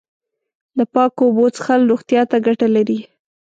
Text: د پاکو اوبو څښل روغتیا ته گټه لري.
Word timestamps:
د 0.77 0.79
پاکو 0.93 1.21
اوبو 1.27 1.45
څښل 1.55 1.81
روغتیا 1.91 2.21
ته 2.31 2.37
گټه 2.45 2.67
لري. 2.75 2.99